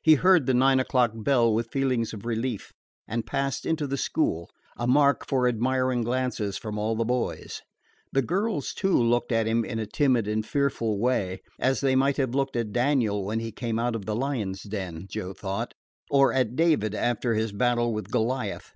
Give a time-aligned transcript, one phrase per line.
[0.00, 2.72] He heard the nine o'clock bell with feelings of relief,
[3.06, 4.48] and passed into the school,
[4.78, 7.60] a mark for admiring glances from all the boys.
[8.10, 12.16] The girls, too, looked at him in a timid and fearful way as they might
[12.16, 15.74] have looked at Daniel when he came out of the lions' den, Joe thought,
[16.10, 18.72] or at David after his battle with Goliath.